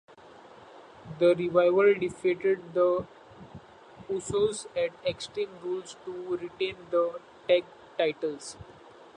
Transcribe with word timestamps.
The 1.19 1.35
Revival 1.35 1.93
defeated 1.93 2.73
The 2.73 3.05
Usos 4.09 4.65
at 4.75 4.89
Extreme 5.05 5.51
Rules 5.61 5.95
to 6.05 6.37
retain 6.37 6.75
the 6.89 7.19
tag 7.47 7.65
titles. 7.99 8.57